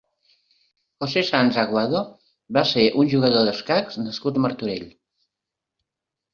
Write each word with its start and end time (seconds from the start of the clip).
José 1.03 1.21
Sanz 1.27 1.59
Aguado 1.65 2.01
va 2.59 2.65
ser 2.71 2.87
un 3.03 3.13
jugador 3.13 3.47
d'escacs 3.51 4.03
nascut 4.09 4.43
a 4.43 4.47
Martorell. 4.49 4.93